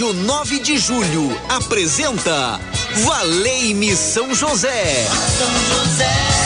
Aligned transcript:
Rádio 0.00 0.14
9 0.14 0.60
de 0.60 0.78
Julho 0.78 1.38
apresenta 1.46 2.58
Valeime 3.04 3.94
São 3.94 4.34
José. 4.34 5.06
São 5.36 5.50
José. 5.68 6.40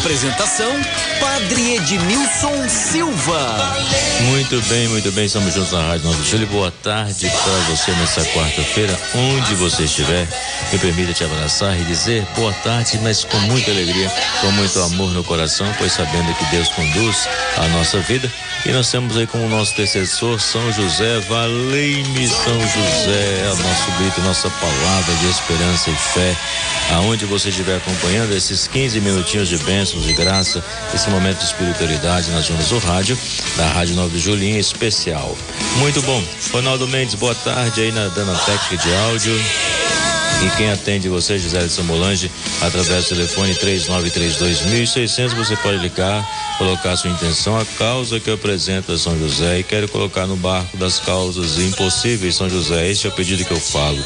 Apresentação 0.00 0.72
Padre 1.20 1.76
Edmilson 1.76 2.66
Silva. 2.70 3.76
Muito 4.30 4.58
bem, 4.62 4.88
muito 4.88 5.12
bem, 5.12 5.26
estamos 5.26 5.52
juntos 5.52 5.72
na 5.72 5.88
Rádio 5.88 6.06
9 6.06 6.22
de 6.22 6.30
Julho. 6.30 6.46
Boa 6.46 6.70
tarde 6.82 7.28
para 7.28 7.52
você 7.68 7.90
nessa 7.92 8.24
quarta-feira, 8.24 8.98
onde 9.14 9.54
você 9.56 9.82
estiver. 9.82 10.26
Me 10.72 10.78
permita 10.78 11.12
te 11.12 11.22
abraçar 11.22 11.78
e 11.78 11.84
dizer 11.84 12.26
boa 12.34 12.52
tarde, 12.64 12.98
mas 13.02 13.24
com 13.24 13.38
muita 13.40 13.70
alegria, 13.70 14.10
com 14.40 14.50
muito 14.52 14.80
amor 14.80 15.10
no 15.10 15.22
coração, 15.22 15.70
pois 15.76 15.92
sabendo 15.92 16.34
que 16.34 16.44
Deus 16.46 16.68
conduz 16.70 17.28
a 17.58 17.68
nossa 17.68 17.98
vida. 18.00 18.30
E 18.66 18.72
nós 18.72 18.90
temos 18.90 19.16
aí 19.16 19.26
como 19.26 19.48
nosso 19.48 19.72
intercessor 19.72 20.38
São 20.38 20.70
José, 20.72 21.18
valei-me 21.20 22.28
São 22.28 22.60
José, 22.60 23.42
é 23.42 23.50
o 23.52 23.56
nosso 23.56 23.90
grito, 23.98 24.20
nossa 24.20 24.50
palavra 24.50 25.14
de 25.14 25.30
esperança 25.30 25.90
e 25.90 25.94
fé. 25.94 26.36
Aonde 26.92 27.24
você 27.24 27.48
estiver 27.48 27.76
acompanhando 27.76 28.34
esses 28.34 28.66
15 28.66 29.00
minutinhos 29.00 29.48
de 29.48 29.56
bênçãos 29.90 30.06
graça, 30.12 30.62
esse 30.94 31.08
momento 31.10 31.38
de 31.38 31.44
espiritualidade 31.44 32.30
nas 32.30 32.48
ondas 32.50 32.68
do 32.68 32.78
rádio, 32.78 33.18
da 33.56 33.66
Rádio 33.68 33.96
9 33.96 34.18
de 34.18 34.44
em 34.46 34.58
especial. 34.58 35.36
Muito 35.78 36.00
bom. 36.02 36.22
Ronaldo 36.52 36.86
Mendes, 36.86 37.14
boa 37.14 37.34
tarde 37.34 37.80
aí 37.80 37.92
na 37.92 38.08
Dana 38.08 38.36
Técnica 38.38 38.76
de 38.76 38.94
Áudio. 38.94 39.89
E 40.42 40.50
quem 40.56 40.70
atende 40.70 41.06
você, 41.06 41.38
Gisele 41.38 41.68
Samolange, 41.68 42.30
através 42.62 43.04
do 43.04 43.08
telefone 43.10 43.54
3932 43.54 45.34
você 45.34 45.54
pode 45.56 45.76
ligar, 45.78 46.26
colocar 46.56 46.96
sua 46.96 47.10
intenção, 47.10 47.58
a 47.58 47.64
causa 47.76 48.18
que 48.18 48.30
apresenta 48.30 48.96
São 48.96 49.18
José 49.18 49.58
e 49.58 49.62
quero 49.62 49.86
colocar 49.88 50.26
no 50.26 50.36
barco 50.36 50.78
das 50.78 50.98
causas 50.98 51.58
impossíveis, 51.58 52.36
São 52.36 52.48
José. 52.48 52.88
Este 52.88 53.06
é 53.06 53.10
o 53.10 53.12
pedido 53.12 53.44
que 53.44 53.50
eu 53.50 53.60
falo. 53.60 54.02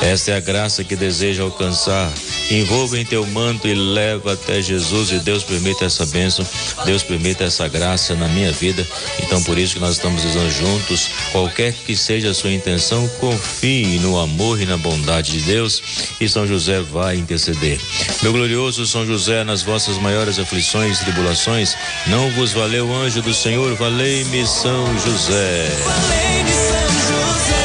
Esta 0.00 0.30
é 0.30 0.36
a 0.36 0.40
graça 0.40 0.84
que 0.84 0.94
deseja 0.94 1.42
alcançar. 1.42 2.12
Envolva 2.48 2.98
em 2.98 3.04
teu 3.04 3.26
manto 3.26 3.66
e 3.66 3.74
leva 3.74 4.34
até 4.34 4.62
Jesus 4.62 5.10
e 5.10 5.18
Deus 5.18 5.42
permita 5.42 5.84
essa 5.84 6.06
bênção, 6.06 6.46
Deus 6.84 7.02
permita 7.02 7.44
essa 7.44 7.66
graça 7.66 8.14
na 8.14 8.28
minha 8.28 8.52
vida. 8.52 8.86
Então 9.20 9.42
por 9.42 9.58
isso 9.58 9.74
que 9.74 9.80
nós 9.80 9.96
estamos 9.96 10.22
dizendo 10.22 10.50
juntos, 10.50 11.10
qualquer 11.32 11.72
que 11.72 11.96
seja 11.96 12.30
a 12.30 12.34
sua 12.34 12.52
intenção, 12.52 13.08
confie 13.20 13.98
no 13.98 14.18
amor 14.20 14.60
e 14.60 14.66
na 14.66 14.76
bondade 14.76 15.32
de 15.32 15.40
Deus 15.40 15.71
Deus 15.72 15.82
e 16.20 16.28
São 16.28 16.46
José 16.46 16.80
vai 16.80 17.16
interceder. 17.16 17.80
Meu 18.22 18.32
glorioso 18.32 18.86
São 18.86 19.06
José, 19.06 19.42
nas 19.44 19.62
vossas 19.62 19.96
maiores 19.98 20.38
aflições 20.38 21.00
e 21.00 21.04
tribulações, 21.04 21.74
não 22.08 22.30
vos 22.32 22.52
valeu 22.52 22.88
o 22.88 22.94
anjo 22.94 23.22
do 23.22 23.32
Senhor, 23.32 23.74
valei-me 23.76 24.46
São 24.46 24.86
José. 24.98 25.68
Valei-me 25.84 26.50
São 26.50 26.88
José. 27.08 27.62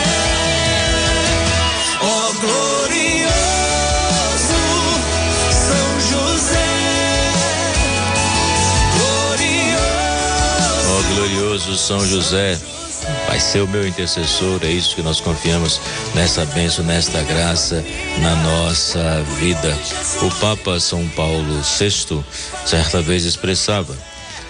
Oh, 2.01 2.33
glorioso 2.39 3.27
São 5.51 5.99
José. 6.09 6.67
Glorioso. 9.37 10.87
Oh, 10.89 11.03
glorioso 11.13 11.77
São 11.77 12.07
José 12.07 12.57
vai 13.27 13.39
ser 13.39 13.61
o 13.61 13.67
meu 13.67 13.85
intercessor, 13.85 14.59
é 14.63 14.71
isso 14.71 14.95
que 14.95 15.01
nós 15.01 15.19
confiamos 15.19 15.81
nessa 16.15 16.45
bênção, 16.45 16.83
nesta 16.85 17.21
graça 17.23 17.83
na 18.21 18.35
nossa 18.37 19.21
vida. 19.37 19.77
O 20.23 20.31
Papa 20.39 20.79
São 20.79 21.07
Paulo 21.09 21.61
VI 21.61 22.23
certa 22.65 23.01
vez 23.01 23.25
expressava: 23.25 23.95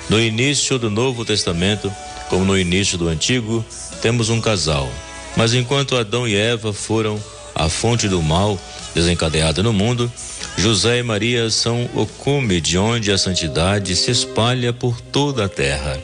no 0.10 0.22
início 0.22 0.78
do 0.78 0.90
Novo 0.90 1.26
Testamento, 1.26 1.92
como 2.30 2.46
no 2.46 2.58
início 2.58 2.98
do 2.98 3.10
Antigo, 3.10 3.66
temos 4.02 4.30
um 4.30 4.40
casal. 4.40 4.88
Mas 5.36 5.54
enquanto 5.54 5.98
Adão 5.98 6.28
e 6.28 6.36
Eva 6.36 6.72
foram 6.72 7.22
a 7.54 7.68
fonte 7.68 8.08
do 8.08 8.22
mal 8.22 8.58
desencadeada 8.94 9.62
no 9.64 9.74
mundo, 9.74 10.12
José 10.56 11.00
e 11.00 11.04
Maria 11.04 11.50
são 11.50 11.90
o 11.94 12.06
cume 12.06 12.62
de 12.62 12.78
onde 12.78 13.12
a 13.12 13.18
santidade 13.18 13.96
se 13.96 14.12
espalha 14.12 14.72
por 14.72 15.02
toda 15.02 15.46
a 15.46 15.50
terra. 15.50 16.00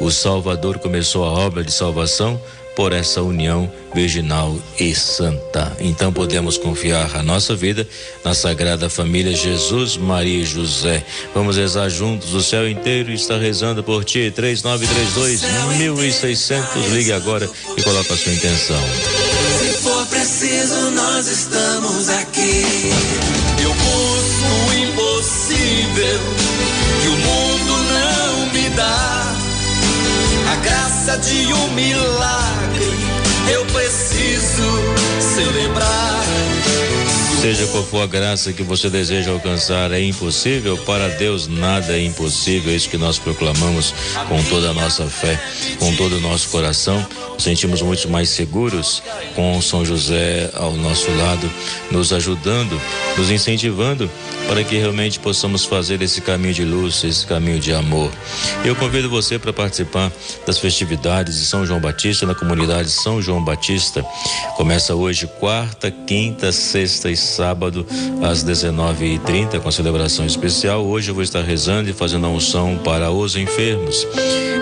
O 0.00 0.10
Salvador 0.10 0.78
começou 0.78 1.24
a 1.24 1.30
obra 1.30 1.62
de 1.62 1.70
salvação 1.70 2.40
por 2.74 2.92
essa 2.94 3.20
união 3.20 3.70
virginal 3.94 4.56
e 4.78 4.94
santa. 4.94 5.76
Então 5.78 6.10
podemos 6.10 6.56
confiar 6.56 7.14
a 7.14 7.22
nossa 7.22 7.54
vida 7.54 7.86
na 8.24 8.32
Sagrada 8.32 8.88
Família 8.88 9.36
Jesus, 9.36 9.98
Maria 9.98 10.40
e 10.40 10.46
José. 10.46 11.04
Vamos 11.34 11.58
rezar 11.58 11.90
juntos, 11.90 12.32
o 12.32 12.40
céu 12.40 12.66
inteiro 12.66 13.12
está 13.12 13.36
rezando 13.36 13.84
por 13.84 14.02
ti. 14.02 14.32
3932 14.34 15.42
1600. 15.76 16.86
Ligue 16.92 17.12
agora 17.12 17.46
e 17.76 17.82
coloque 17.82 18.12
a 18.12 18.16
sua 18.16 18.32
intenção. 18.32 18.82
Se 19.58 19.82
for 19.82 20.06
preciso, 20.06 20.90
nós 20.92 21.26
estamos 21.26 22.08
aqui. 22.08 22.64
Eu 23.62 23.74
busco 23.74 24.70
o 24.70 24.72
impossível 24.78 26.49
graça 31.10 31.18
de 31.18 31.52
um 31.52 31.72
milagre 31.72 32.90
eu 33.52 33.66
preciso 33.66 34.62
celebrar. 35.20 36.20
Seja 37.40 37.66
qual 37.68 37.82
for 37.82 38.02
a 38.02 38.06
graça 38.06 38.52
que 38.52 38.62
você 38.62 38.90
deseja 38.90 39.30
alcançar, 39.30 39.90
é 39.92 40.02
impossível, 40.02 40.76
para 40.76 41.08
Deus 41.08 41.48
nada 41.48 41.94
é 41.94 42.04
impossível, 42.04 42.70
é 42.70 42.76
isso 42.76 42.90
que 42.90 42.98
nós 42.98 43.18
proclamamos 43.18 43.94
com 44.28 44.44
toda 44.44 44.68
a 44.68 44.74
nossa 44.74 45.06
fé, 45.06 45.40
com 45.78 45.96
todo 45.96 46.18
o 46.18 46.20
nosso 46.20 46.50
coração. 46.50 47.04
Nos 47.32 47.44
sentimos 47.44 47.80
muito 47.80 48.10
mais 48.10 48.28
seguros 48.28 49.02
com 49.34 49.58
São 49.62 49.86
José 49.86 50.50
ao 50.52 50.74
nosso 50.74 51.10
lado, 51.12 51.50
nos 51.90 52.12
ajudando, 52.12 52.78
nos 53.16 53.30
incentivando 53.30 54.10
para 54.46 54.62
que 54.62 54.76
realmente 54.76 55.18
possamos 55.18 55.64
fazer 55.64 56.02
esse 56.02 56.20
caminho 56.20 56.52
de 56.52 56.64
luz, 56.64 57.02
esse 57.04 57.24
caminho 57.24 57.58
de 57.58 57.72
amor. 57.72 58.12
Eu 58.62 58.76
convido 58.76 59.08
você 59.08 59.38
para 59.38 59.52
participar 59.52 60.12
das 60.46 60.58
festividades 60.58 61.38
de 61.38 61.46
São 61.46 61.64
João 61.64 61.80
Batista 61.80 62.26
na 62.26 62.34
comunidade 62.34 62.90
São 62.90 63.22
João 63.22 63.42
Batista. 63.42 64.04
Começa 64.58 64.94
hoje, 64.94 65.26
quarta, 65.38 65.90
quinta, 65.90 66.52
sexta 66.52 67.10
e 67.10 67.16
sábado, 67.30 67.86
às 68.22 68.44
19h30, 68.44 69.60
com 69.60 69.70
celebração 69.70 70.26
especial. 70.26 70.84
Hoje 70.84 71.10
eu 71.10 71.14
vou 71.14 71.22
estar 71.22 71.42
rezando 71.42 71.88
e 71.88 71.92
fazendo 71.92 72.26
a 72.26 72.30
unção 72.30 72.78
para 72.84 73.10
os 73.10 73.36
enfermos. 73.36 74.06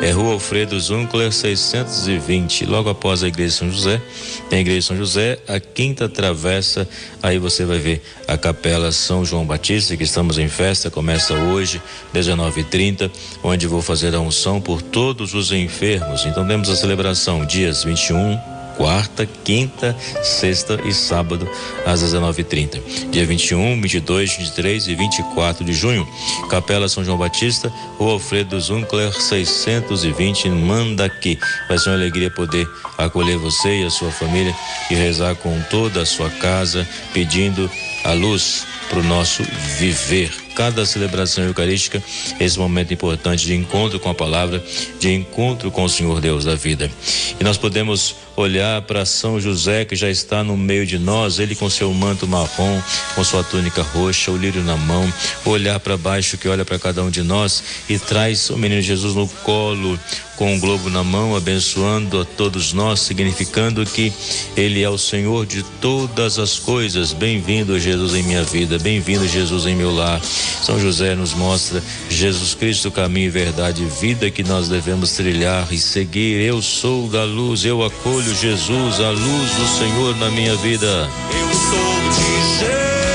É 0.01 0.13
Rua 0.13 0.35
Alfredo 0.35 0.79
Zunkler, 0.79 1.33
620 1.33 2.67
logo 2.67 2.89
após 2.89 3.25
a 3.25 3.29
igreja 3.29 3.51
de 3.51 3.55
São 3.55 3.71
José, 3.71 4.01
tem 4.49 4.59
a 4.59 4.61
igreja 4.61 4.79
de 4.79 4.85
São 4.85 4.97
José, 4.97 5.39
a 5.49 5.59
quinta 5.59 6.09
travessa, 6.09 6.89
aí 7.21 7.39
você 7.39 7.65
vai 7.65 7.79
ver 7.79 8.03
a 8.27 8.39
capela 8.39 8.93
São 8.93 9.25
João 9.25 9.45
Batista, 9.45 9.97
que 9.97 10.05
estamos 10.05 10.39
em 10.39 10.49
festa, 10.49 10.89
começa 10.91 11.35
hoje, 11.35 11.83
19h30, 12.15 13.11
onde 13.43 13.67
vou 13.67 13.83
fazer 13.83 14.15
a 14.15 14.21
unção 14.21 14.61
por 14.61 14.81
todos 14.81 15.35
os 15.35 15.51
enfermos. 15.51 16.25
Então 16.27 16.47
temos 16.47 16.71
a 16.71 16.77
celebração 16.77 17.45
dias 17.45 17.83
21, 17.83 18.39
quarta, 18.79 19.29
quinta, 19.45 19.95
sexta 20.23 20.81
e 20.85 20.95
sábado 20.95 21.51
às 21.85 22.01
19h30. 22.01 23.11
Dia 23.11 23.27
21, 23.27 23.81
22, 23.81 24.37
23 24.37 24.87
e 24.87 24.95
24 24.95 25.65
de 25.65 25.73
junho. 25.73 26.09
Capela 26.49 26.89
São 26.89 27.05
João 27.05 27.19
Batista, 27.19 27.69
Rua 27.99 28.13
Alfredo 28.13 28.59
Zunkler, 28.61 29.13
620, 29.13 30.49
manda 30.51 31.05
aqui. 31.05 31.37
Vai 31.69 31.77
ser 31.77 31.91
uma 31.91 31.97
alegria 31.97 32.31
poder 32.31 32.69
acolher 32.97 33.37
você 33.37 33.83
e 33.83 33.85
a 33.85 33.91
sua 33.91 34.13
família 34.13 34.55
e 34.89 34.95
rezar 34.95 35.35
com 35.35 35.61
toda 35.69 36.03
a 36.03 36.07
sua 36.07 36.31
casa, 36.31 36.89
pedindo 37.13 37.69
a 38.05 38.13
luz 38.13 38.65
para 38.89 39.01
o 39.01 39.03
nosso 39.03 39.43
viver 39.79 40.31
cada 40.55 40.85
celebração 40.85 41.45
eucarística 41.45 42.03
esse 42.41 42.59
momento 42.59 42.93
importante 42.93 43.47
de 43.47 43.55
encontro 43.55 44.01
com 44.01 44.11
a 44.11 44.15
palavra, 44.15 44.63
de 44.99 45.13
encontro 45.13 45.71
com 45.71 45.85
o 45.85 45.89
Senhor 45.89 46.21
Deus 46.21 46.45
da 46.45 46.57
vida. 46.57 46.91
E 47.39 47.45
nós 47.45 47.57
podemos 47.57 48.17
olhar 48.41 48.83
para 48.83 49.05
São 49.05 49.41
José 49.41 49.85
que 49.85 49.97
já 49.97 50.09
está 50.09 50.45
no 50.45 50.57
meio 50.57 50.87
de 50.87 50.99
nós, 50.99 51.39
ele 51.39 51.57
com 51.57 51.69
seu 51.69 51.93
manto 51.93 52.27
marrom, 52.27 52.81
com 53.15 53.25
sua 53.25 53.43
túnica 53.43 53.83
roxa, 53.83 54.31
o 54.31 54.37
lírio 54.37 54.63
na 54.63 54.77
mão, 54.77 55.13
olhar 55.45 55.81
para 55.81 55.97
baixo 55.97 56.39
que 56.39 56.49
olha 56.49 56.65
para 56.65 56.79
cada 56.79 57.03
um 57.03 57.11
de 57.11 57.23
nós 57.23 57.63
e 57.89 57.99
traz 57.99 58.49
o 58.51 58.57
menino 58.57 58.81
Jesus 58.81 59.15
no 59.15 59.27
colo, 59.29 59.99
com 60.39 60.55
o 60.55 60.61
globo 60.61 60.89
na 60.89 61.03
mão, 61.03 61.35
abençoando 61.35 62.21
a 62.21 62.25
todos 62.25 62.73
nós, 62.73 63.01
significando 63.01 63.85
que 63.85 64.13
Ele 64.57 64.81
é 64.81 64.89
o 64.89 64.97
Senhor 64.97 65.45
de 65.45 65.65
todas 65.81 66.39
as 66.39 66.61
coisas. 66.61 67.13
Bem-vindo, 67.13 67.79
Jesus, 67.79 68.15
em 68.15 68.23
minha 68.23 68.45
vida, 68.45 68.79
bem-vindo, 68.79 69.27
Jesus, 69.27 69.67
em 69.67 69.75
meu 69.75 69.93
lar. 69.93 70.23
São 70.23 70.79
José 70.79 71.17
nos 71.17 71.35
mostra 71.35 71.83
Jesus 72.09 72.55
Cristo, 72.55 72.89
caminho, 72.89 73.33
verdade 73.33 73.83
e 73.83 73.87
vida 73.87 74.31
que 74.31 74.45
nós 74.45 74.69
devemos 74.69 75.11
trilhar 75.11 75.67
e 75.73 75.79
seguir. 75.79 76.41
Eu 76.41 76.63
sou 76.63 77.09
da 77.09 77.25
luz, 77.25 77.65
eu 77.65 77.83
acolho 77.83 78.28
Jesus, 78.35 79.01
a 79.01 79.11
luz 79.11 79.51
do 79.53 79.67
Senhor 79.79 80.17
na 80.17 80.31
minha 80.31 80.57
vida. 80.57 81.09
Eu 81.31 81.49
sou 81.55 81.99
de 82.11 82.39
Jesus 82.59 83.09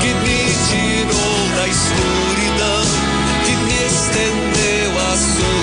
que 0.00 0.12
me 0.14 0.40
tirou 0.68 1.48
da 1.56 1.66
escuridão, 1.68 2.84
que 3.44 3.52
me 3.64 3.78
estendeu 3.86 4.90
a 4.98 5.16
sua 5.16 5.60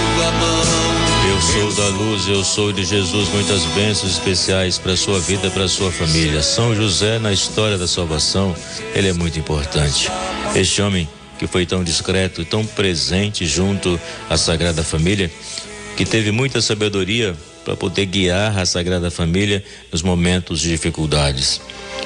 da 1.75 1.87
luz, 1.89 2.27
eu 2.27 2.43
sou 2.43 2.71
de 2.71 2.83
Jesus, 2.83 3.29
muitas 3.29 3.63
bênçãos 3.73 4.11
especiais 4.13 4.77
para 4.77 4.95
sua 4.95 5.19
vida, 5.19 5.49
para 5.49 5.67
sua 5.67 5.91
família. 5.91 6.41
São 6.41 6.75
José 6.75 7.19
na 7.19 7.31
história 7.31 7.77
da 7.77 7.87
salvação, 7.87 8.55
ele 8.93 9.09
é 9.09 9.13
muito 9.13 9.39
importante. 9.39 10.09
Este 10.55 10.81
homem 10.81 11.07
que 11.37 11.47
foi 11.47 11.65
tão 11.65 11.83
discreto 11.83 12.41
e 12.41 12.45
tão 12.45 12.65
presente 12.65 13.45
junto 13.45 13.99
à 14.29 14.37
Sagrada 14.37 14.83
Família, 14.83 15.31
que 15.95 16.05
teve 16.05 16.31
muita 16.31 16.61
sabedoria 16.61 17.35
para 17.67 17.75
poder 17.75 18.05
guiar 18.05 18.57
a 18.57 18.65
Sagrada 18.65 19.11
Família 19.11 19.61
nos 19.91 20.01
momentos 20.01 20.61
de 20.61 20.69
dificuldades. 20.69 21.59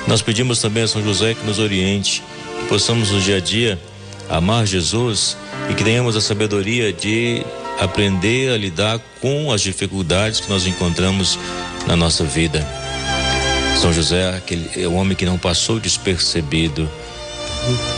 Nós 0.07 0.19
pedimos 0.19 0.57
também 0.57 0.81
a 0.81 0.87
São 0.87 1.03
José 1.03 1.35
que 1.35 1.45
nos 1.45 1.59
oriente, 1.59 2.23
que 2.59 2.65
possamos 2.65 3.11
no 3.11 3.21
dia 3.21 3.37
a 3.37 3.39
dia 3.39 3.79
amar 4.27 4.65
Jesus 4.65 5.37
e 5.69 5.75
que 5.75 5.83
tenhamos 5.83 6.15
a 6.15 6.21
sabedoria 6.21 6.91
de 6.91 7.45
aprender 7.79 8.51
a 8.51 8.57
lidar 8.57 8.99
com 9.21 9.51
as 9.51 9.61
dificuldades 9.61 10.39
que 10.39 10.49
nós 10.49 10.65
encontramos 10.65 11.37
na 11.85 11.95
nossa 11.95 12.23
vida. 12.23 12.67
São 13.79 13.93
José 13.93 14.35
aquele, 14.35 14.67
é 14.81 14.87
um 14.87 14.95
homem 14.95 15.15
que 15.15 15.27
não 15.27 15.37
passou 15.37 15.79
despercebido, 15.79 16.89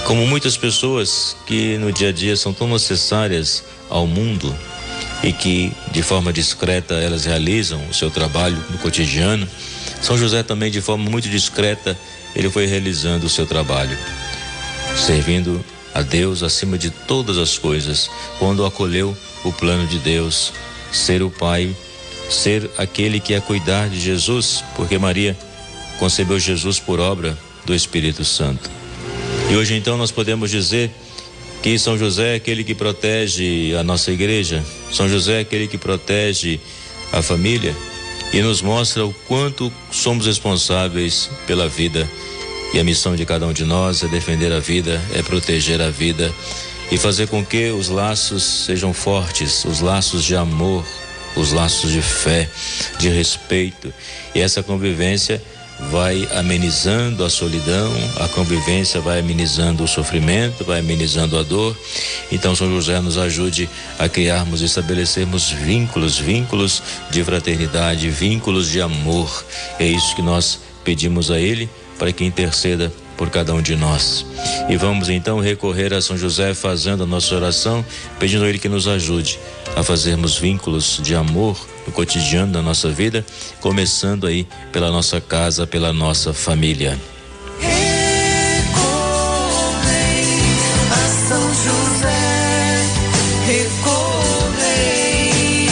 como 0.05 0.27
muitas 0.27 0.57
pessoas 0.57 1.37
que 1.45 1.77
no 1.77 1.93
dia 1.93 2.09
a 2.09 2.11
dia 2.11 2.35
são 2.35 2.51
tão 2.51 2.67
necessárias 2.67 3.63
ao 3.89 4.05
mundo 4.05 4.53
e 5.23 5.31
que 5.31 5.71
de 5.91 6.01
forma 6.01 6.33
discreta 6.33 6.95
elas 6.95 7.25
realizam 7.25 7.81
o 7.89 7.93
seu 7.93 8.11
trabalho 8.11 8.57
no 8.69 8.77
cotidiano, 8.77 9.47
São 10.01 10.17
José 10.17 10.43
também 10.43 10.69
de 10.69 10.81
forma 10.81 11.09
muito 11.09 11.29
discreta 11.29 11.97
ele 12.35 12.49
foi 12.49 12.65
realizando 12.65 13.25
o 13.25 13.29
seu 13.29 13.45
trabalho, 13.45 13.97
servindo 14.97 15.63
a 15.93 16.01
Deus 16.01 16.41
acima 16.41 16.77
de 16.77 16.89
todas 16.89 17.37
as 17.37 17.57
coisas, 17.57 18.09
quando 18.39 18.65
acolheu 18.65 19.15
o 19.43 19.51
plano 19.51 19.87
de 19.87 19.99
Deus, 19.99 20.51
ser 20.91 21.21
o 21.21 21.29
pai, 21.29 21.75
ser 22.29 22.69
aquele 22.77 23.19
que 23.19 23.33
é 23.33 23.39
cuidar 23.39 23.89
de 23.89 23.99
Jesus, 23.99 24.63
porque 24.75 24.97
Maria 24.97 25.37
concebeu 25.99 26.39
Jesus 26.39 26.79
por 26.79 26.99
obra 26.99 27.37
do 27.65 27.75
Espírito 27.75 28.25
Santo. 28.25 28.69
E 29.51 29.55
hoje 29.55 29.75
então 29.75 29.97
nós 29.97 30.11
podemos 30.11 30.49
dizer 30.49 30.91
que 31.63 31.79
São 31.79 31.97
José 31.97 32.33
é 32.33 32.35
aquele 32.35 32.61
que 32.61 32.75
protege 32.75 33.73
a 33.79 33.83
nossa 33.83 34.11
igreja, 34.11 34.61
São 34.91 35.07
José 35.07 35.37
é 35.37 35.39
aquele 35.39 35.65
que 35.65 35.77
protege 35.77 36.59
a 37.09 37.21
família 37.21 37.73
e 38.33 38.41
nos 38.41 38.61
mostra 38.61 39.05
o 39.05 39.13
quanto 39.29 39.71
somos 39.89 40.25
responsáveis 40.25 41.29
pela 41.47 41.69
vida. 41.69 42.09
E 42.73 42.79
a 42.79 42.83
missão 42.83 43.15
de 43.15 43.25
cada 43.25 43.47
um 43.47 43.53
de 43.53 43.63
nós 43.63 44.03
é 44.03 44.07
defender 44.07 44.51
a 44.51 44.59
vida, 44.59 45.01
é 45.13 45.21
proteger 45.21 45.81
a 45.81 45.89
vida 45.89 46.33
e 46.91 46.97
fazer 46.97 47.29
com 47.29 47.45
que 47.45 47.69
os 47.69 47.87
laços 47.87 48.43
sejam 48.43 48.93
fortes, 48.93 49.63
os 49.63 49.79
laços 49.79 50.25
de 50.25 50.35
amor, 50.35 50.83
os 51.33 51.53
laços 51.53 51.91
de 51.91 52.01
fé, 52.01 52.49
de 52.99 53.07
respeito. 53.07 53.93
E 54.35 54.41
essa 54.41 54.61
convivência 54.61 55.41
vai 55.91 56.27
amenizando 56.35 57.23
a 57.23 57.29
solidão, 57.29 57.91
a 58.19 58.27
convivência 58.27 58.99
vai 58.99 59.19
amenizando 59.19 59.83
o 59.83 59.87
sofrimento, 59.87 60.63
vai 60.63 60.79
amenizando 60.79 61.37
a 61.37 61.43
dor. 61.43 61.77
Então, 62.31 62.55
São 62.55 62.69
José 62.69 62.99
nos 62.99 63.17
ajude 63.17 63.69
a 63.99 64.09
criarmos 64.09 64.61
e 64.61 64.65
estabelecermos 64.65 65.51
vínculos, 65.51 66.17
vínculos 66.17 66.81
de 67.11 67.23
fraternidade, 67.23 68.09
vínculos 68.09 68.69
de 68.69 68.81
amor. 68.81 69.45
É 69.79 69.85
isso 69.85 70.15
que 70.15 70.21
nós 70.21 70.59
pedimos 70.83 71.29
a 71.31 71.39
Ele 71.39 71.69
para 71.97 72.11
que 72.11 72.25
interceda 72.25 72.91
por 73.15 73.29
cada 73.29 73.53
um 73.53 73.61
de 73.61 73.75
nós. 73.75 74.25
E 74.69 74.75
vamos 74.75 75.09
então 75.09 75.39
recorrer 75.39 75.93
a 75.93 76.01
São 76.01 76.17
José 76.17 76.53
fazendo 76.53 77.03
a 77.03 77.07
nossa 77.07 77.33
oração, 77.35 77.85
pedindo 78.19 78.43
a 78.43 78.49
Ele 78.49 78.59
que 78.59 78.69
nos 78.69 78.87
ajude 78.87 79.39
a 79.75 79.83
fazermos 79.83 80.37
vínculos 80.37 80.99
de 81.01 81.15
amor 81.15 81.72
no 81.85 81.93
cotidiano 81.93 82.51
da 82.51 82.61
nossa 82.61 82.89
vida, 82.89 83.25
começando 83.59 84.27
aí 84.27 84.47
pela 84.71 84.91
nossa 84.91 85.19
casa, 85.19 85.67
pela 85.67 85.91
nossa 85.93 86.33
família. 86.33 86.97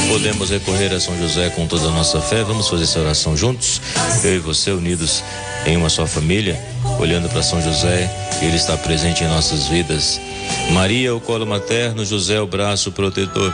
Podemos 0.09 0.51
recorrer 0.51 0.93
a 0.93 0.99
São 0.99 1.17
José 1.17 1.49
com 1.49 1.65
toda 1.65 1.87
a 1.87 1.91
nossa 1.91 2.21
fé. 2.21 2.43
Vamos 2.43 2.67
fazer 2.67 2.83
essa 2.83 2.99
oração 2.99 3.35
juntos, 3.35 3.81
eu 4.23 4.35
e 4.35 4.39
você 4.39 4.71
unidos 4.71 5.23
em 5.65 5.77
uma 5.77 5.89
só 5.89 6.05
família, 6.05 6.59
olhando 6.99 7.29
para 7.29 7.41
São 7.41 7.61
José, 7.61 8.09
ele 8.41 8.55
está 8.55 8.77
presente 8.77 9.23
em 9.23 9.27
nossas 9.27 9.67
vidas. 9.67 10.19
Maria, 10.71 11.15
o 11.15 11.19
colo 11.19 11.45
materno, 11.45 12.05
José, 12.05 12.39
o 12.39 12.47
braço 12.47 12.91
protetor. 12.91 13.53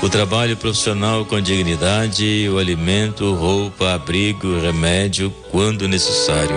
o 0.00 0.08
trabalho 0.08 0.56
profissional 0.56 1.24
com 1.24 1.40
dignidade, 1.40 2.48
o 2.48 2.58
alimento, 2.58 3.34
roupa, 3.34 3.94
abrigo, 3.94 4.60
remédio, 4.60 5.30
quando 5.50 5.88
necessário. 5.88 6.56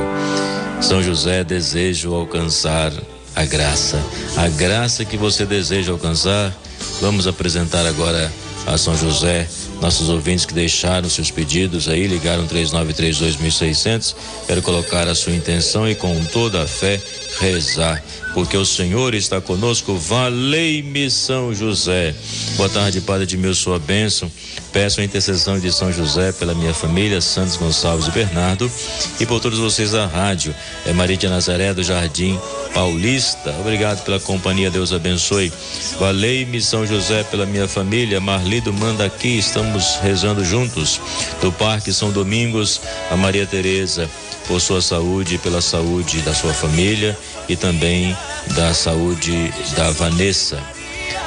São 0.79 1.01
José 1.01 1.43
deseja 1.43 2.09
alcançar 2.09 2.91
a 3.35 3.45
graça. 3.45 3.99
A 4.37 4.47
graça 4.47 5.03
que 5.03 5.17
você 5.17 5.45
deseja 5.45 5.91
alcançar, 5.91 6.55
vamos 7.01 7.27
apresentar 7.27 7.85
agora 7.85 8.31
a 8.67 8.77
São 8.77 8.95
José 8.95 9.47
nossos 9.81 10.09
ouvintes 10.09 10.45
que 10.45 10.53
deixaram 10.53 11.09
seus 11.09 11.31
pedidos 11.31 11.89
aí, 11.89 12.05
ligaram 12.05 12.47
3932.600. 12.47 14.15
Quero 14.45 14.61
colocar 14.61 15.07
a 15.07 15.15
sua 15.15 15.33
intenção 15.33 15.89
e 15.89 15.95
com 15.95 16.23
toda 16.25 16.61
a 16.61 16.67
fé 16.67 17.01
rezar, 17.39 18.03
porque 18.33 18.55
o 18.55 18.65
Senhor 18.65 19.15
está 19.15 19.41
conosco. 19.41 19.95
Valei-me 19.97 21.09
São 21.09 21.53
José. 21.53 22.13
Boa 22.57 22.69
tarde, 22.69 23.01
Padre 23.01 23.25
de 23.25 23.37
meu 23.37 23.55
sua 23.55 23.79
bênção. 23.79 24.31
Peço 24.71 25.01
a 25.01 25.03
intercessão 25.03 25.59
de 25.59 25.71
São 25.71 25.91
José 25.91 26.31
pela 26.31 26.53
minha 26.53 26.73
família, 26.73 27.19
Santos 27.19 27.57
Gonçalves 27.57 28.07
e 28.07 28.11
Bernardo, 28.11 28.71
e 29.19 29.25
por 29.25 29.39
todos 29.39 29.59
vocês 29.59 29.91
da 29.91 30.05
rádio. 30.05 30.55
É 30.85 30.93
Maria 30.93 31.17
de 31.17 31.27
Nazaré 31.27 31.73
do 31.73 31.83
Jardim 31.83 32.39
Paulista. 32.73 33.53
Obrigado 33.59 34.03
pela 34.03 34.19
companhia, 34.19 34.69
Deus 34.69 34.93
abençoe. 34.93 35.51
Valei-me 35.99 36.61
São 36.61 36.85
José 36.85 37.23
pela 37.23 37.45
minha 37.45 37.67
família, 37.67 38.21
Marlido 38.21 38.71
manda 38.71 39.05
aqui, 39.05 39.37
estamos 39.37 39.70
rezando 40.01 40.43
juntos. 40.43 40.99
Do 41.41 41.51
Parque 41.51 41.93
São 41.93 42.11
Domingos, 42.11 42.81
a 43.09 43.17
Maria 43.17 43.45
Tereza, 43.45 44.09
por 44.47 44.59
sua 44.59 44.81
saúde, 44.81 45.37
pela 45.37 45.61
saúde 45.61 46.21
da 46.21 46.33
sua 46.33 46.53
família 46.53 47.17
e 47.47 47.55
também 47.55 48.15
da 48.55 48.73
saúde 48.73 49.53
da 49.75 49.91
Vanessa. 49.91 50.61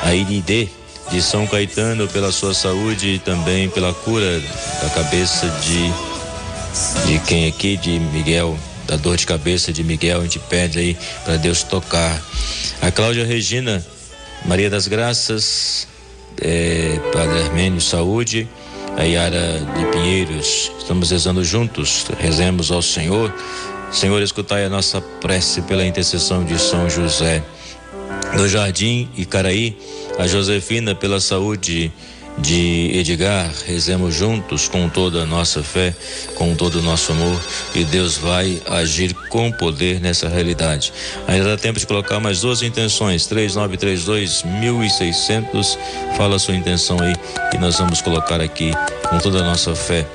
A 0.03 0.15
IND 0.15 0.69
de 1.11 1.23
São 1.23 1.47
Caetano 1.47 2.09
pela 2.09 2.33
sua 2.33 2.55
saúde 2.55 3.15
e 3.15 3.19
também 3.19 3.69
pela 3.69 3.93
cura 3.93 4.41
da 4.83 4.89
cabeça 4.91 5.49
de 5.61 5.93
de 7.07 7.19
quem 7.21 7.47
aqui 7.47 7.77
de 7.77 8.01
Miguel 8.01 8.59
da 8.87 8.97
dor 8.97 9.17
de 9.17 9.27
cabeça 9.27 9.73
de 9.73 9.85
Miguel 9.85 10.21
a 10.21 10.23
gente 10.25 10.39
pede 10.41 10.79
aí 10.79 10.97
para 11.25 11.37
Deus 11.37 11.63
tocar 11.63 12.21
a 12.83 12.91
Cláudia 12.91 13.25
Regina 13.25 13.85
Maria 14.45 14.69
das 14.69 14.89
Graças 14.89 15.87
é, 16.45 17.01
Padre 17.13 17.43
Armênio 17.43 17.81
Saúde. 17.81 18.47
A 18.97 19.03
Yara 19.03 19.61
de 19.77 19.87
Pinheiros 19.87 20.71
estamos 20.79 21.11
rezando 21.11 21.43
juntos 21.43 22.07
rezemos 22.21 22.71
ao 22.71 22.81
Senhor. 22.81 23.35
Senhor 23.91 24.23
escutai 24.23 24.65
a 24.65 24.69
nossa 24.69 25.01
prece 25.01 25.63
pela 25.63 25.85
intercessão 25.85 26.45
de 26.45 26.59
São 26.59 26.89
José 26.89 27.43
do 28.37 28.49
Jardim 28.49 29.09
Icaraí 29.17 29.77
a 30.19 30.27
Josefina 30.27 30.95
pela 30.95 31.19
saúde 31.19 31.93
de 32.39 32.91
Edgar, 32.99 33.51
rezemos 33.67 34.15
juntos 34.15 34.69
com 34.69 34.89
toda 34.89 35.23
a 35.23 35.27
nossa 35.27 35.63
fé, 35.63 35.95
com 36.35 36.55
todo 36.55 36.81
o 36.81 36.83
nosso 36.83 37.13
amor 37.13 37.41
e 37.75 37.85
Deus 37.85 38.17
vai 38.17 38.61
agir 38.69 39.15
com 39.29 39.53
poder 39.53 40.01
nessa 40.01 40.29
realidade. 40.29 40.93
Ainda 41.29 41.51
dá 41.51 41.57
tempo 41.57 41.79
de 41.79 41.87
colocar 41.87 42.19
mais 42.19 42.41
duas 42.41 42.63
intenções, 42.63 43.27
3932 43.27 44.43
1600. 44.43 45.79
Fala 46.17 46.37
a 46.37 46.39
sua 46.39 46.55
intenção 46.55 46.99
aí 47.01 47.15
e 47.55 47.59
nós 47.59 47.79
vamos 47.79 48.03
colocar 48.03 48.41
aqui 48.41 48.73
com 49.09 49.19
toda 49.19 49.41
a 49.41 49.45
nossa 49.45 49.75
fé 49.75 50.07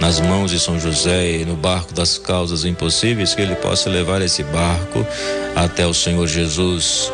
nas 0.00 0.20
mãos 0.20 0.50
de 0.50 0.60
São 0.60 0.78
José 0.78 1.38
e 1.38 1.44
no 1.44 1.56
barco 1.56 1.92
das 1.92 2.18
causas 2.18 2.64
impossíveis, 2.64 3.34
que 3.34 3.42
ele 3.42 3.54
possa 3.54 3.88
levar 3.88 4.20
esse 4.20 4.42
barco 4.42 5.06
até 5.54 5.86
o 5.86 5.94
Senhor 5.94 6.26
Jesus, 6.26 7.10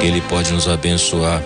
que 0.00 0.06
ele 0.06 0.20
pode 0.22 0.52
nos 0.52 0.68
abençoar. 0.68 1.42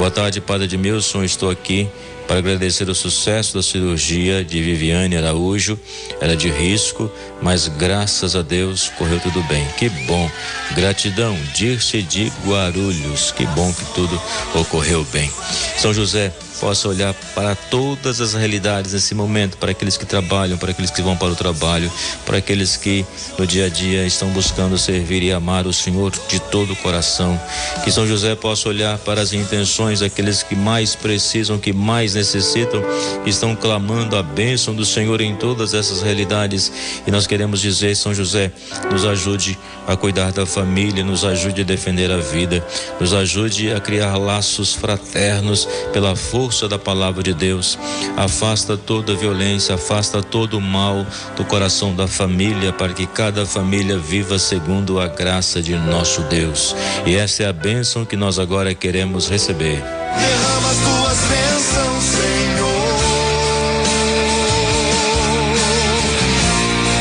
Boa 0.00 0.10
tarde, 0.10 0.40
Padre 0.40 0.64
Edmilson, 0.64 1.22
estou 1.22 1.50
aqui 1.50 1.86
para 2.30 2.38
agradecer 2.38 2.88
o 2.88 2.94
sucesso 2.94 3.54
da 3.54 3.60
cirurgia 3.60 4.44
de 4.44 4.62
Viviane 4.62 5.16
Araújo. 5.16 5.76
Era 6.20 6.36
de 6.36 6.48
risco, 6.48 7.10
mas 7.42 7.66
graças 7.66 8.36
a 8.36 8.42
Deus 8.42 8.88
correu 8.96 9.18
tudo 9.18 9.42
bem. 9.48 9.66
Que 9.76 9.88
bom. 9.88 10.30
Gratidão, 10.76 11.36
Dirce 11.52 12.02
de 12.02 12.30
Guarulhos. 12.46 13.32
Que 13.32 13.44
bom 13.46 13.72
que 13.72 13.84
tudo 13.94 14.22
ocorreu 14.54 15.04
bem. 15.12 15.28
São 15.76 15.92
José, 15.92 16.32
possa 16.60 16.88
olhar 16.88 17.14
para 17.34 17.54
todas 17.54 18.20
as 18.20 18.34
realidades 18.34 18.92
nesse 18.92 19.14
momento, 19.14 19.56
para 19.56 19.70
aqueles 19.70 19.96
que 19.96 20.04
trabalham, 20.04 20.58
para 20.58 20.72
aqueles 20.72 20.90
que 20.90 21.00
vão 21.00 21.16
para 21.16 21.32
o 21.32 21.34
trabalho, 21.34 21.90
para 22.26 22.36
aqueles 22.36 22.76
que 22.76 23.04
no 23.38 23.46
dia 23.46 23.64
a 23.64 23.68
dia 23.68 24.06
estão 24.06 24.28
buscando 24.28 24.76
servir 24.76 25.22
e 25.22 25.32
amar 25.32 25.66
o 25.66 25.72
Senhor 25.72 26.12
de 26.28 26.38
todo 26.38 26.74
o 26.74 26.76
coração. 26.76 27.40
Que 27.82 27.90
São 27.90 28.06
José 28.06 28.34
possa 28.34 28.68
olhar 28.68 28.98
para 28.98 29.22
as 29.22 29.32
intenções 29.32 30.00
daqueles 30.00 30.42
que 30.42 30.54
mais 30.54 30.94
precisam, 30.94 31.58
que 31.58 31.72
mais 31.72 32.14
necessitam, 32.20 32.82
estão 33.24 33.56
clamando 33.56 34.14
a 34.14 34.22
bênção 34.22 34.74
do 34.74 34.84
Senhor 34.84 35.20
em 35.20 35.34
todas 35.34 35.72
essas 35.72 36.02
realidades. 36.02 36.70
E 37.06 37.10
nós 37.10 37.26
queremos 37.26 37.60
dizer, 37.60 37.96
São 37.96 38.12
José, 38.12 38.52
nos 38.92 39.04
ajude 39.04 39.58
a 39.86 39.96
cuidar 39.96 40.32
da 40.32 40.44
família, 40.44 41.02
nos 41.02 41.24
ajude 41.24 41.62
a 41.62 41.64
defender 41.64 42.10
a 42.10 42.18
vida, 42.18 42.64
nos 43.00 43.14
ajude 43.14 43.72
a 43.72 43.80
criar 43.80 44.16
laços 44.18 44.74
fraternos 44.74 45.66
pela 45.92 46.14
força 46.14 46.68
da 46.68 46.78
palavra 46.78 47.22
de 47.22 47.32
Deus. 47.32 47.78
Afasta 48.16 48.76
toda 48.76 49.14
violência, 49.14 49.74
afasta 49.74 50.22
todo 50.22 50.58
o 50.58 50.60
mal 50.60 51.06
do 51.36 51.44
coração 51.44 51.94
da 51.94 52.06
família, 52.06 52.72
para 52.72 52.92
que 52.92 53.06
cada 53.06 53.46
família 53.46 53.98
viva 53.98 54.38
segundo 54.38 55.00
a 55.00 55.08
graça 55.08 55.62
de 55.62 55.74
nosso 55.74 56.22
Deus. 56.22 56.76
E 57.06 57.16
essa 57.16 57.44
é 57.44 57.46
a 57.46 57.52
bênção 57.52 58.04
que 58.04 58.16
nós 58.16 58.38
agora 58.38 58.74
queremos 58.74 59.28
receber. 59.28 59.99
Derrama 60.18 60.70
as 60.70 60.78
tuas 60.78 61.18
bênçãos, 61.28 62.04
Senhor. 62.04 62.70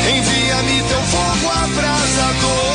Envia-me 0.09 0.83
teu 0.83 1.01
fogo 1.03 1.51
abrasador. 1.51 2.69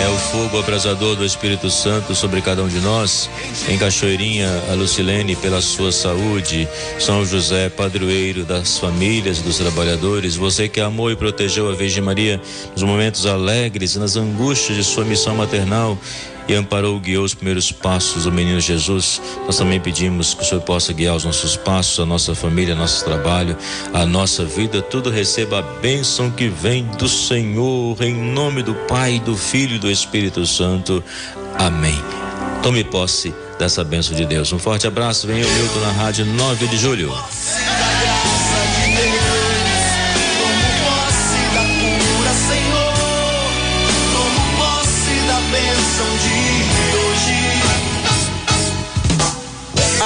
É 0.00 0.08
o 0.08 0.16
fogo 0.16 0.58
abrasador 0.60 1.16
do 1.16 1.24
Espírito 1.24 1.68
Santo 1.70 2.14
sobre 2.14 2.40
cada 2.40 2.62
um 2.62 2.68
de 2.68 2.78
nós. 2.80 3.28
Em 3.68 3.76
Cachoeirinha, 3.76 4.48
a 4.70 4.74
Lucilene, 4.74 5.34
pela 5.36 5.60
sua 5.60 5.90
saúde. 5.90 6.68
São 6.98 7.26
José, 7.26 7.68
padroeiro 7.68 8.44
das 8.44 8.78
famílias 8.78 9.40
dos 9.40 9.58
trabalhadores. 9.58 10.36
Você 10.36 10.68
que 10.68 10.80
amou 10.80 11.10
e 11.10 11.16
protegeu 11.16 11.68
a 11.68 11.74
Virgem 11.74 12.02
Maria 12.02 12.40
nos 12.72 12.82
momentos 12.82 13.26
alegres 13.26 13.96
nas 13.96 14.16
angústias 14.16 14.76
de 14.76 14.84
sua 14.84 15.04
missão 15.04 15.34
maternal 15.34 15.98
e 16.48 16.54
amparou, 16.54 16.98
guiou 16.98 17.24
os 17.24 17.34
primeiros 17.34 17.70
passos 17.70 18.24
do 18.24 18.32
menino 18.32 18.58
Jesus. 18.58 19.20
Nós 19.44 19.58
também 19.58 19.78
pedimos 19.78 20.32
que 20.32 20.42
o 20.42 20.46
Senhor 20.46 20.62
possa 20.62 20.92
guiar 20.92 21.14
os 21.14 21.24
nossos 21.24 21.56
passos, 21.56 22.00
a 22.00 22.06
nossa 22.06 22.34
família, 22.34 22.74
nosso 22.74 23.04
trabalho, 23.04 23.56
a 23.92 24.06
nossa 24.06 24.44
vida, 24.44 24.80
tudo 24.80 25.10
receba 25.10 25.58
a 25.58 25.62
bênção 25.62 26.30
que 26.30 26.48
vem 26.48 26.84
do 26.98 27.08
Senhor, 27.08 28.02
em 28.02 28.14
nome 28.14 28.62
do 28.62 28.74
Pai, 28.74 29.20
do 29.20 29.36
Filho 29.36 29.76
e 29.76 29.78
do 29.78 29.90
Espírito 29.90 30.46
Santo. 30.46 31.04
Amém. 31.58 32.00
Tome 32.62 32.82
posse 32.82 33.34
dessa 33.58 33.84
bênção 33.84 34.16
de 34.16 34.24
Deus. 34.24 34.52
Um 34.52 34.58
forte 34.58 34.86
abraço, 34.86 35.26
venha 35.26 35.46
o 35.46 35.50
Milton 35.50 35.80
na 35.80 35.92
Rádio 35.92 36.24
9 36.24 36.66
de 36.68 36.78
Julho. 36.78 37.12